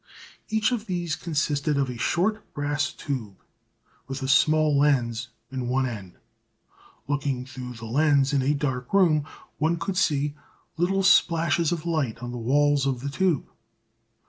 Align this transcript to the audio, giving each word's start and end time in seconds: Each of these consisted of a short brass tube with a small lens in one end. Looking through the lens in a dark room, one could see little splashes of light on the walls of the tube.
Each 0.49 0.71
of 0.71 0.87
these 0.87 1.15
consisted 1.15 1.77
of 1.77 1.87
a 1.87 1.95
short 1.95 2.55
brass 2.55 2.91
tube 2.91 3.35
with 4.07 4.23
a 4.23 4.27
small 4.27 4.75
lens 4.75 5.27
in 5.51 5.67
one 5.69 5.85
end. 5.85 6.15
Looking 7.07 7.45
through 7.45 7.73
the 7.75 7.85
lens 7.85 8.33
in 8.33 8.41
a 8.41 8.55
dark 8.55 8.95
room, 8.95 9.25
one 9.59 9.77
could 9.77 9.97
see 9.97 10.33
little 10.75 11.03
splashes 11.03 11.71
of 11.71 11.85
light 11.85 12.17
on 12.23 12.31
the 12.31 12.39
walls 12.39 12.87
of 12.87 13.01
the 13.01 13.09
tube. 13.09 13.47